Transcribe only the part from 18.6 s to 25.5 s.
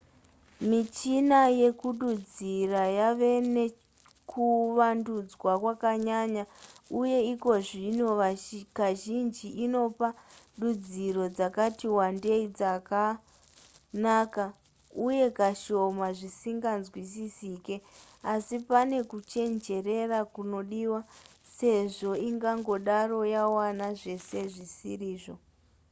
pane kuchenjerera kunodiwa sezvo ingangodaro yawana zvese zvisiri izvo